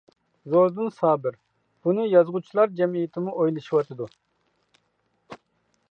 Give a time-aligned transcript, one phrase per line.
[0.53, 1.35] زوردۇن سابىر
[1.87, 4.09] :-بۇنى يازغۇچىلار جەمئىيىتىمۇ ئويلىشىۋاتىدۇ.